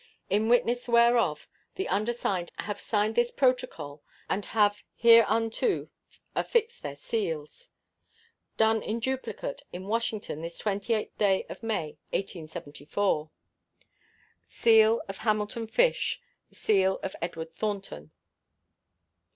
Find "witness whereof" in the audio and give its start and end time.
0.49-1.47